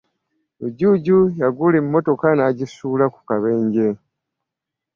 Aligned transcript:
Lujuuju 0.59 1.17
yagula 1.41 1.75
emotoka 1.83 2.27
najisuula 2.37 3.05
ku 3.13 3.19
Kabenje. 3.29 3.87